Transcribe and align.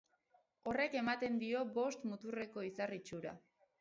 Horrek 0.71 0.95
ematen 1.01 1.37
dio 1.43 1.61
bost 1.75 2.07
muturreko 2.13 2.65
izar 2.73 2.97
itxura. 2.99 3.37